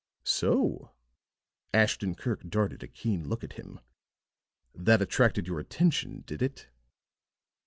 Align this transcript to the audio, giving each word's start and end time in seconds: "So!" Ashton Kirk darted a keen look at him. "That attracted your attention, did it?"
"So!" 0.25 0.95
Ashton 1.75 2.15
Kirk 2.15 2.41
darted 2.49 2.81
a 2.81 2.87
keen 2.87 3.29
look 3.29 3.43
at 3.43 3.53
him. 3.53 3.79
"That 4.73 4.99
attracted 4.99 5.45
your 5.45 5.59
attention, 5.59 6.21
did 6.25 6.41
it?" 6.41 6.69